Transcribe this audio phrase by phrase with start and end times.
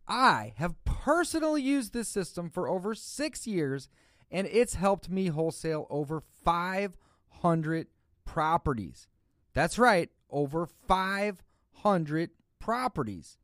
[0.08, 3.90] I have personally used this system for over six years,
[4.30, 7.88] and it's helped me wholesale over 500
[8.26, 9.08] properties.
[9.54, 13.38] That's right, over 500 properties.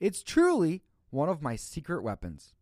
[0.00, 2.54] It's truly one of my secret weapons.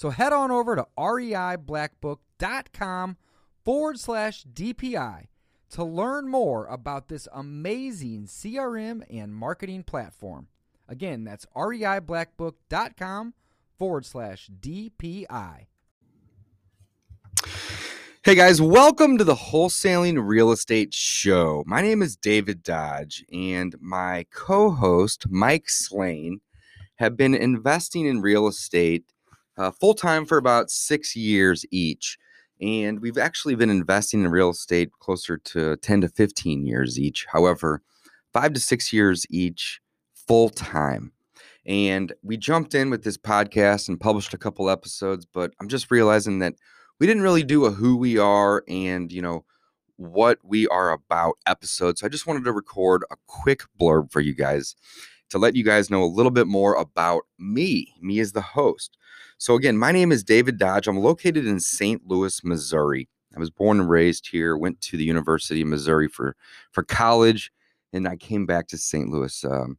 [0.00, 3.16] So head on over to reiblackbook.com
[3.62, 5.26] forward slash DPI
[5.72, 10.48] to learn more about this amazing CRM and marketing platform.
[10.88, 13.34] Again, that's reiblackbook.com
[13.78, 15.66] forward slash DPI.
[18.24, 21.62] Hey guys, welcome to the Wholesaling Real Estate Show.
[21.66, 26.40] My name is David Dodge, and my co host, Mike Slane,
[26.96, 29.04] have been investing in real estate
[29.56, 32.18] uh, full time for about six years each.
[32.60, 37.26] And we've actually been investing in real estate closer to 10 to 15 years each.
[37.32, 37.82] However,
[38.32, 39.80] five to six years each
[40.14, 41.12] full time.
[41.66, 45.90] And we jumped in with this podcast and published a couple episodes, but I'm just
[45.90, 46.54] realizing that
[46.98, 49.44] we didn't really do a who we are and, you know,
[49.96, 51.98] what we are about episode.
[51.98, 54.74] So I just wanted to record a quick blurb for you guys
[55.28, 58.96] to let you guys know a little bit more about me, me as the host.
[59.40, 60.86] So, again, my name is David Dodge.
[60.86, 62.06] I'm located in St.
[62.06, 63.08] Louis, Missouri.
[63.34, 66.36] I was born and raised here, went to the University of Missouri for,
[66.72, 67.50] for college,
[67.94, 69.08] and I came back to St.
[69.08, 69.42] Louis.
[69.46, 69.78] Um,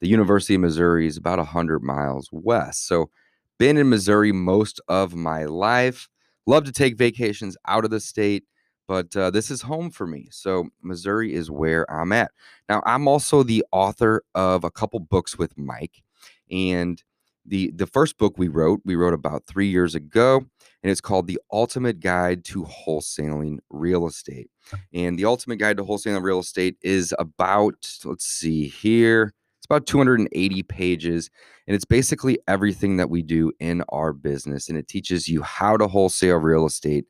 [0.00, 2.86] the University of Missouri is about 100 miles west.
[2.86, 3.08] So,
[3.56, 6.10] been in Missouri most of my life.
[6.44, 8.44] Love to take vacations out of the state,
[8.86, 10.28] but uh, this is home for me.
[10.30, 12.30] So, Missouri is where I'm at.
[12.68, 16.02] Now, I'm also the author of a couple books with Mike,
[16.50, 17.02] and
[17.48, 20.44] the the first book we wrote we wrote about three years ago
[20.82, 24.48] and it's called the ultimate guide to wholesaling real estate.
[24.94, 29.86] And the ultimate guide to wholesaling real estate is about let's see here it's about
[29.86, 31.30] 280 pages
[31.66, 35.76] and it's basically everything that we do in our business and it teaches you how
[35.76, 37.06] to wholesale real estate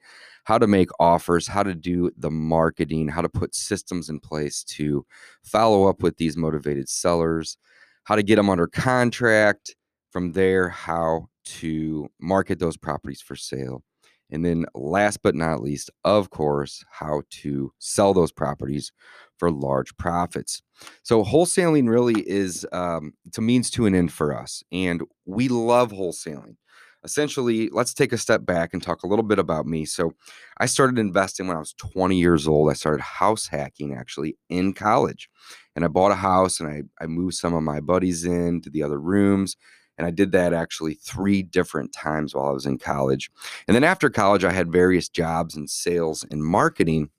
[0.48, 4.64] how to make offers, how to do the marketing, how to put systems in place
[4.64, 5.04] to
[5.42, 7.58] follow up with these motivated sellers,
[8.04, 9.76] how to get them under contract,
[10.10, 13.82] from there how to market those properties for sale.
[14.30, 18.92] And then last but not least of course how to sell those properties
[19.38, 20.62] for large profits.
[21.02, 25.48] So wholesaling really is um, it's a means to an end for us and we
[25.48, 26.56] love wholesaling.
[27.04, 29.86] Essentially let's take a step back and talk a little bit about me.
[29.86, 30.12] So
[30.58, 32.70] i started investing when i was 20 years old.
[32.70, 35.30] I started house hacking actually in college.
[35.74, 38.68] And i bought a house and i, I moved some of my buddies in to
[38.68, 39.56] the other rooms
[39.98, 43.30] and I did that actually three different times while I was in college.
[43.66, 47.10] And then after college, I had various jobs in sales and marketing.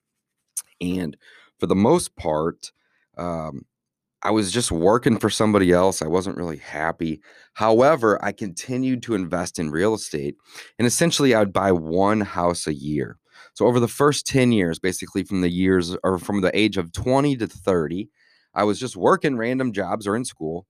[0.80, 1.18] And
[1.60, 2.72] for the most part,
[3.18, 3.66] um,
[4.22, 6.02] I was just working for somebody else.
[6.02, 7.22] I wasn't really happy.
[7.54, 10.36] However, I continued to invest in real estate.
[10.78, 13.18] And essentially, I would buy one house a year.
[13.54, 16.92] So over the first 10 years, basically from the years or from the age of
[16.92, 18.10] 20 to 30,
[18.54, 20.66] I was just working random jobs or in school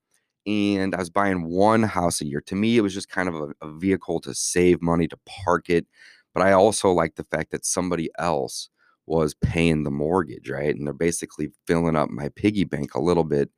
[0.49, 2.41] and I was buying one house a year.
[2.47, 5.69] To me, it was just kind of a, a vehicle to save money to park
[5.69, 5.85] it.
[6.33, 8.69] But I also like the fact that somebody else
[9.07, 10.75] was paying the mortgage, right?
[10.75, 13.49] And they're basically filling up my piggy bank a little bit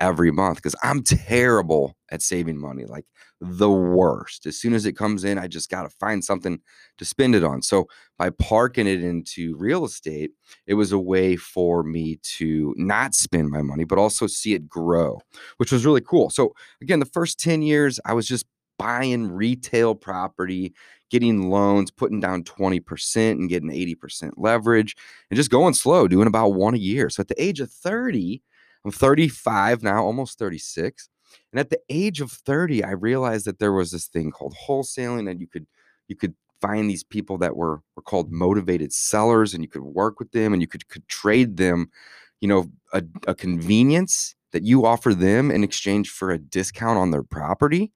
[0.00, 3.04] every month because I'm terrible at saving money, like
[3.40, 4.46] the worst.
[4.46, 6.60] As soon as it comes in, I just got to find something
[6.98, 7.62] to spend it on.
[7.62, 7.86] So
[8.18, 10.32] by parking it into real estate,
[10.66, 14.68] it was a way for me to not spend my money, but also see it
[14.68, 15.20] grow,
[15.58, 16.30] which was really cool.
[16.30, 18.46] So again, the first 10 years, I was just
[18.78, 20.72] buying retail property,
[21.10, 24.96] getting loans, putting down 20% and getting 80% leverage,
[25.30, 27.10] and just going slow, doing about one a year.
[27.10, 28.42] So at the age of 30,
[28.84, 31.08] I'm 35 now, almost 36.
[31.52, 35.30] And at the age of 30, I realized that there was this thing called wholesaling,
[35.30, 35.66] and you could
[36.08, 40.18] you could find these people that were were called motivated sellers, and you could work
[40.18, 41.90] with them, and you could could trade them,
[42.40, 47.10] you know, a, a convenience that you offer them in exchange for a discount on
[47.10, 47.92] their property,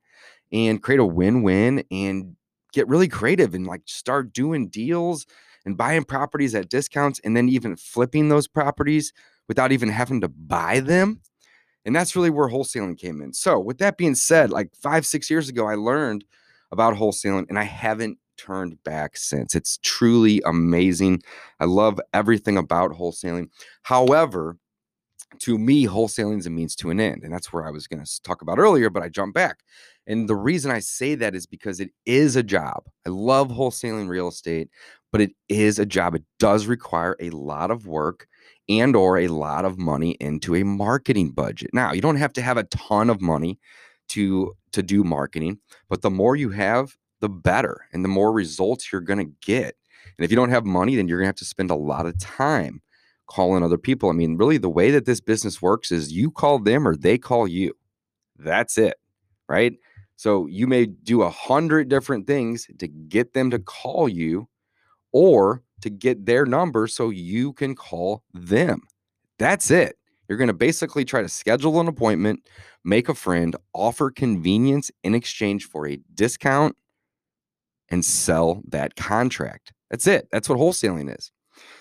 [0.52, 2.36] and create a win-win and
[2.72, 5.26] get really creative and like start doing deals
[5.64, 9.12] and buying properties at discounts and then even flipping those properties
[9.48, 11.20] without even having to buy them.
[11.84, 13.32] And that's really where wholesaling came in.
[13.32, 16.24] So, with that being said, like five, six years ago, I learned
[16.72, 19.54] about wholesaling and I haven't turned back since.
[19.54, 21.22] It's truly amazing.
[21.60, 23.50] I love everything about wholesaling.
[23.82, 24.56] However,
[25.40, 27.22] to me, wholesaling is a means to an end.
[27.22, 29.58] And that's where I was going to talk about earlier, but I jumped back.
[30.06, 32.84] And the reason I say that is because it is a job.
[33.06, 34.68] I love wholesaling real estate,
[35.12, 36.14] but it is a job.
[36.14, 38.26] It does require a lot of work
[38.68, 41.70] and or a lot of money into a marketing budget.
[41.72, 43.58] Now, you don't have to have a ton of money
[44.08, 45.58] to to do marketing,
[45.88, 49.76] but the more you have, the better and the more results you're going to get.
[50.18, 52.06] And if you don't have money, then you're going to have to spend a lot
[52.06, 52.82] of time
[53.26, 54.10] calling other people.
[54.10, 57.16] I mean, really the way that this business works is you call them or they
[57.16, 57.72] call you.
[58.38, 58.96] That's it.
[59.48, 59.74] Right?
[60.16, 64.48] So you may do a hundred different things to get them to call you
[65.12, 68.82] or to get their number so you can call them.
[69.38, 69.96] That's it.
[70.28, 72.48] You're going to basically try to schedule an appointment,
[72.84, 76.76] make a friend, offer convenience in exchange for a discount,
[77.90, 79.72] and sell that contract.
[79.90, 80.28] That's it.
[80.32, 81.30] That's what wholesaling is.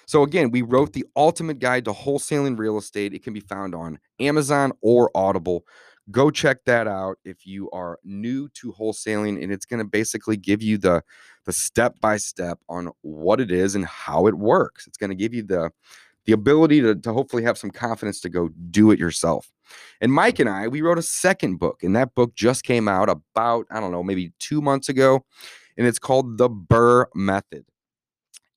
[0.06, 3.14] So, again, we wrote the ultimate guide to wholesaling real estate.
[3.14, 5.66] It can be found on Amazon or Audible.
[6.12, 10.38] Go check that out if you are new to wholesaling, and it's going to basically
[10.38, 11.02] give you the
[11.46, 14.86] the step by step on what it is and how it works.
[14.88, 15.72] It's going to give you the
[16.26, 19.52] the ability to, to hopefully have some confidence to go do it yourself.
[20.02, 23.10] And Mike and I, we wrote a second book, and that book just came out
[23.10, 25.26] about, I don't know, maybe two months ago,
[25.78, 27.66] and it's called The BRRRR Method.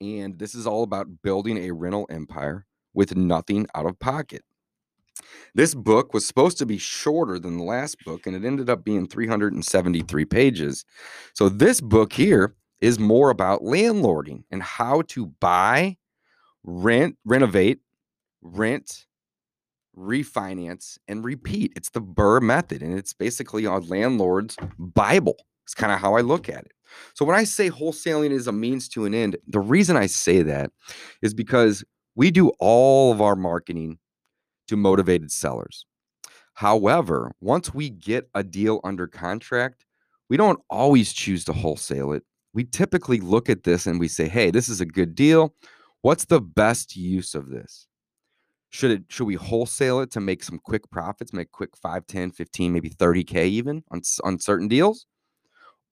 [0.00, 4.42] And this is all about building a rental empire with nothing out of pocket.
[5.54, 8.84] This book was supposed to be shorter than the last book, and it ended up
[8.84, 10.84] being 373 pages.
[11.34, 15.96] So, this book here is more about landlording and how to buy,
[16.62, 17.80] rent, renovate,
[18.42, 19.06] rent,
[19.96, 21.72] refinance, and repeat.
[21.74, 25.36] It's the BRRRR method, and it's basically a landlord's Bible.
[25.64, 26.72] It's kind of how I look at it.
[27.14, 30.42] So when I say wholesaling is a means to an end, the reason I say
[30.42, 30.70] that
[31.22, 31.82] is because
[32.14, 33.98] we do all of our marketing
[34.68, 35.86] to motivated sellers.
[36.54, 39.84] However, once we get a deal under contract,
[40.28, 42.24] we don't always choose to wholesale it.
[42.54, 45.54] We typically look at this and we say, "Hey, this is a good deal.
[46.02, 47.86] What's the best use of this?"
[48.70, 52.30] Should it should we wholesale it to make some quick profits, make quick 5, 10,
[52.32, 55.06] 15, maybe 30k even on on certain deals?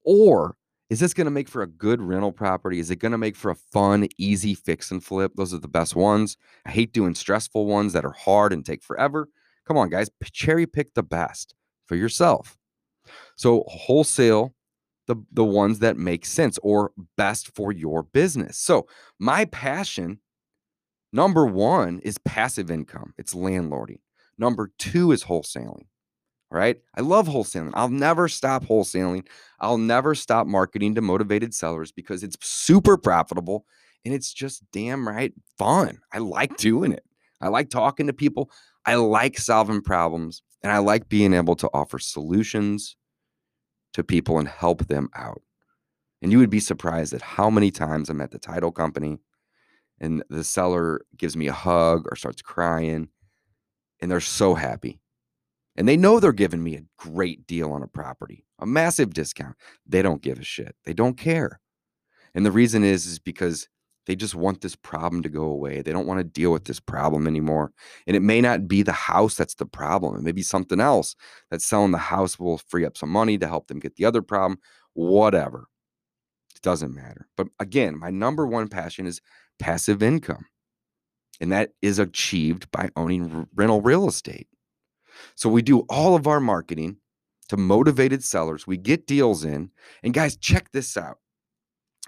[0.05, 0.57] Or
[0.95, 2.79] is this going to make for a good rental property?
[2.79, 5.33] Is it going to make for a fun, easy fix and flip?
[5.35, 6.37] Those are the best ones.
[6.65, 9.29] I hate doing stressful ones that are hard and take forever.
[9.67, 11.57] Come on, guys, cherry pick the best
[11.87, 12.57] for yourself.
[13.35, 14.55] So wholesale
[15.09, 18.57] the the ones that make sense or best for your business.
[18.57, 18.87] So,
[19.19, 20.21] my passion
[21.13, 23.15] number 1 is passive income.
[23.19, 23.99] It's landlording.
[24.39, 25.87] Number 2 is wholesaling
[26.55, 26.79] right?
[26.95, 27.73] I love wholesaling.
[27.75, 29.27] I'll never stop wholesaling.
[29.61, 33.67] I'll never stop marketing to motivated sellers because it's super profitable
[34.05, 35.99] and it's just damn right fun.
[36.13, 37.05] I like doing it.
[37.41, 38.51] I like talking to people.
[38.87, 42.97] I like solving problems and I like being able to offer solutions
[43.95, 45.43] to people and help them out.
[46.23, 49.19] And you would be surprised at how many times I'm at the title company
[50.01, 53.09] and the seller gives me a hug or starts crying
[54.01, 55.01] and they're so happy
[55.77, 59.57] and they know they're giving me a great deal on a property, a massive discount.
[59.87, 60.77] They don't give a shit.
[60.85, 61.61] They don't care.
[62.35, 63.69] And the reason is is because
[64.07, 65.81] they just want this problem to go away.
[65.81, 67.73] They don't want to deal with this problem anymore.
[68.07, 70.17] And it may not be the house that's the problem.
[70.17, 71.17] It may be something else
[71.51, 74.23] that selling the house will free up some money to help them get the other
[74.23, 74.59] problem,
[74.93, 75.69] whatever.
[76.55, 77.29] It doesn't matter.
[77.37, 79.23] But again, my number one passion is
[79.59, 80.47] passive income.
[81.41, 84.49] And that is achieved by owning rental real estate.
[85.35, 86.99] So we do all of our marketing
[87.49, 88.67] to motivated sellers.
[88.67, 89.71] We get deals in.
[90.03, 91.19] And guys, check this out.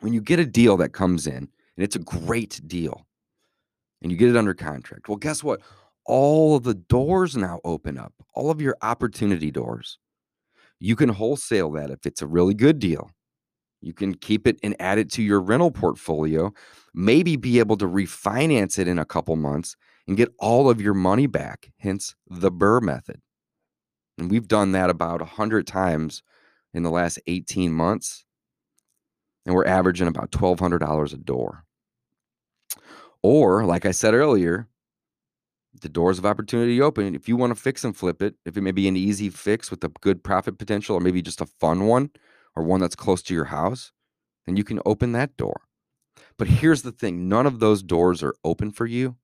[0.00, 3.06] When you get a deal that comes in and it's a great deal
[4.02, 5.60] and you get it under contract, well, guess what?
[6.04, 9.98] All of the doors now open up, all of your opportunity doors.
[10.78, 13.10] You can wholesale that if it's a really good deal.
[13.80, 16.52] You can keep it and add it to your rental portfolio,
[16.94, 20.94] maybe be able to refinance it in a couple months and get all of your
[20.94, 23.20] money back, hence the BRRRR method.
[24.18, 26.22] And we've done that about 100 times
[26.72, 28.24] in the last 18 months.
[29.44, 31.64] And we're averaging about $1,200 a door.
[33.22, 34.68] Or, like I said earlier,
[35.80, 37.14] the doors of opportunity open.
[37.14, 39.70] If you want to fix and flip it, if it may be an easy fix
[39.70, 42.10] with a good profit potential, or maybe just a fun one,
[42.54, 43.92] or one that's close to your house,
[44.46, 45.62] then you can open that door.
[46.38, 49.16] But here's the thing none of those doors are open for you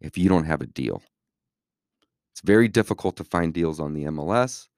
[0.00, 1.02] if you don't have a deal.
[2.32, 4.68] It's very difficult to find deals on the MLS.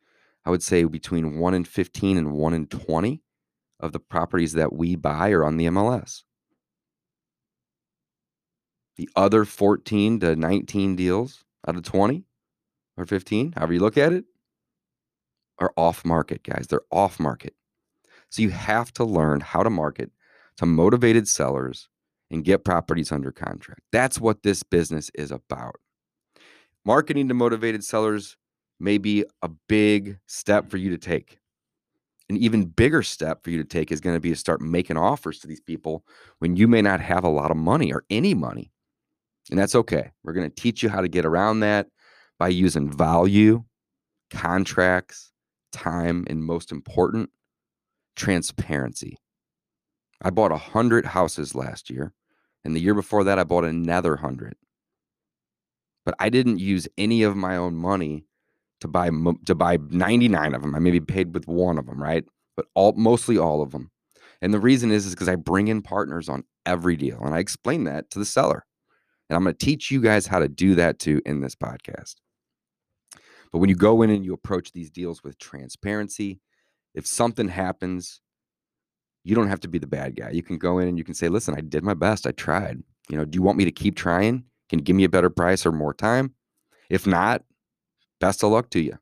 [0.45, 3.23] I would say between 1 in 15 and 1 in 20
[3.81, 6.23] of the properties that we buy are on the MLS.
[8.97, 12.25] The other 14 to 19 deals out of 20
[12.97, 14.25] or 15, however you look at it,
[15.59, 16.67] are off market, guys.
[16.69, 17.55] They're off market.
[18.31, 20.11] So you have to learn how to market
[20.57, 21.89] to motivated sellers
[22.31, 23.81] and get properties under contract.
[23.93, 25.77] That's what this business is about.
[26.85, 28.37] Marketing to motivated sellers
[28.81, 31.39] may be a big step for you to take.
[32.31, 34.99] An even bigger step for you to take is going to be to start making
[34.99, 36.05] offers to these people
[36.39, 38.71] when you may not have a lot of money or any money.
[39.51, 40.13] And that's okay.
[40.23, 41.87] We're going to teach you how to get around that
[42.39, 43.65] by using value,
[44.31, 45.33] contracts,
[45.73, 47.31] time, and most important,
[48.15, 49.17] transparency.
[50.23, 52.13] I bought a hundred houses last year,
[52.69, 54.55] and the year before that, I bought another hundred.
[56.05, 58.27] But I didn't use any of my own money
[58.83, 59.09] to buy
[59.47, 60.75] to buy 99 of them.
[60.75, 62.27] I maybe paid with one of them, right?
[62.57, 63.91] But all mostly all of them.
[64.43, 67.39] And the reason is is because I bring in partners on every deal, and I
[67.39, 68.67] explain that to the seller.
[69.31, 72.17] And I'm going to teach you guys how to do that too in this podcast.
[73.51, 76.43] But when you go in and you approach these deals with transparency,
[76.95, 78.21] if something happens,
[79.25, 80.31] you don't have to be the bad guy.
[80.31, 82.27] You can go in and you can say, listen, I did my best.
[82.27, 82.83] I tried.
[83.09, 84.45] You know, do you want me to keep trying?
[84.69, 86.35] Can you give me a better price or more time?
[86.91, 87.45] If not,
[88.21, 88.99] best of luck to you.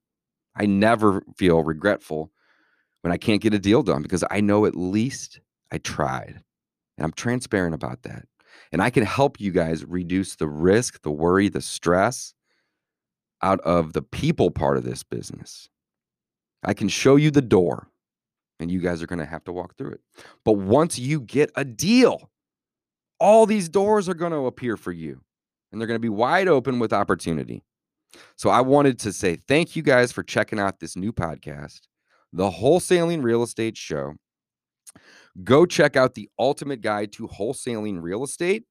[0.56, 2.32] I never feel regretful
[3.02, 6.42] when I can't get a deal done because I know at least I tried.
[6.96, 8.24] And I'm transparent about that.
[8.72, 12.34] And I can help you guys reduce the risk, the worry, the stress
[13.42, 15.68] out of the people part of this business.
[16.64, 17.88] I can show you the door
[18.60, 20.00] and you guys are going to have to walk through it.
[20.44, 22.30] But once you get a deal,
[23.18, 25.20] all these doors are going to appear for you
[25.70, 27.62] and they're going to be wide open with opportunity.
[28.36, 31.80] So I wanted to say thank you guys for checking out this new podcast,
[32.32, 34.14] The Wholesaling Real Estate Show.
[35.44, 38.64] Go check out the ultimate guide to wholesaling real estate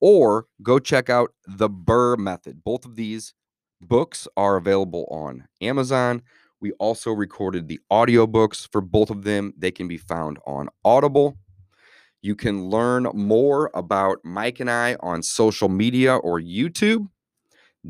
[0.00, 2.64] or go check out the BRRRR method.
[2.64, 3.34] Both of these
[3.82, 6.22] books are available on Amazon.
[6.64, 9.52] We also recorded the audiobooks for both of them.
[9.54, 11.36] They can be found on Audible.
[12.22, 17.06] You can learn more about Mike and I on social media or YouTube.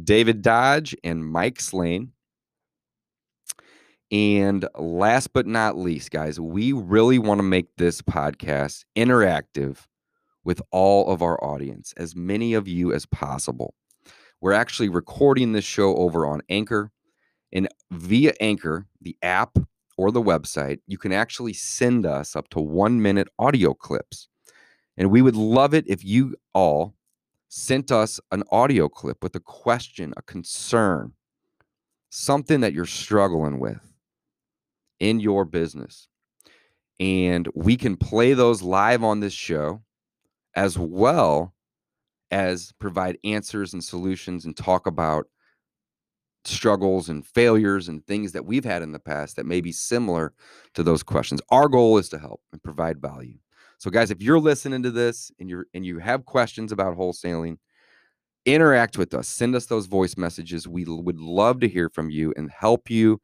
[0.02, 2.10] David Dodge and Mike Slane.
[4.10, 9.86] And last but not least, guys, we really want to make this podcast interactive
[10.42, 13.76] with all of our audience, as many of you as possible.
[14.40, 16.90] We're actually recording this show over on Anchor.
[17.54, 19.56] And via Anchor, the app
[19.96, 24.28] or the website, you can actually send us up to one minute audio clips.
[24.96, 26.94] And we would love it if you all
[27.48, 31.12] sent us an audio clip with a question, a concern,
[32.10, 33.80] something that you're struggling with
[34.98, 36.08] in your business.
[36.98, 39.82] And we can play those live on this show
[40.56, 41.54] as well
[42.30, 45.26] as provide answers and solutions and talk about
[46.44, 50.32] struggles and failures and things that we've had in the past that may be similar
[50.74, 51.40] to those questions.
[51.50, 53.38] Our goal is to help and provide value.
[53.78, 57.58] So guys, if you're listening to this and you're and you have questions about wholesaling,
[58.44, 59.28] interact with us.
[59.28, 60.68] Send us those voice messages.
[60.68, 63.20] We would love to hear from you and help you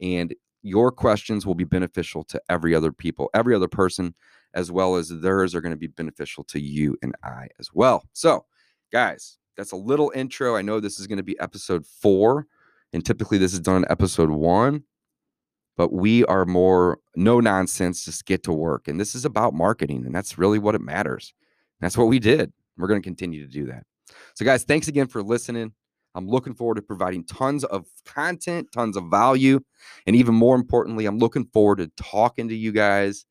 [0.00, 4.14] and your questions will be beneficial to every other people, every other person
[4.54, 8.04] as well as theirs are going to be beneficial to you and I as well.
[8.12, 8.46] So,
[8.92, 10.56] guys, that's a little intro.
[10.56, 12.46] I know this is going to be episode 4
[12.94, 14.82] and typically this is done in episode 1
[15.76, 18.88] but we are more no nonsense, just get to work.
[18.88, 21.34] And this is about marketing, and that's really what it matters.
[21.80, 22.52] That's what we did.
[22.76, 23.84] We're going to continue to do that.
[24.34, 25.72] So, guys, thanks again for listening.
[26.14, 29.60] I'm looking forward to providing tons of content, tons of value,
[30.06, 33.26] and even more importantly, I'm looking forward to talking to you guys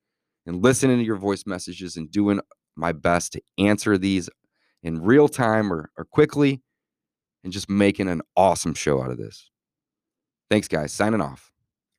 [0.46, 2.42] and listening to your voice messages and doing
[2.76, 4.30] my best to answer these
[4.82, 6.62] in real time or, or quickly
[7.46, 9.50] and just making an awesome show out of this.
[10.54, 10.94] Thanks, guys.
[10.94, 11.53] Signing off.